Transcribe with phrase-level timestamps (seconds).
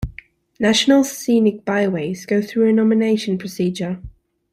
[0.59, 4.01] National Scenic Byways go through a nomination procedure.